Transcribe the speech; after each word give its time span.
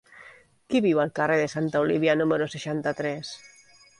Qui 0.71 0.79
viu 0.85 1.01
al 1.03 1.11
carrer 1.19 1.35
de 1.41 1.51
Santa 1.51 1.83
Olívia 1.85 2.17
número 2.21 2.47
seixanta-tres? 2.55 3.35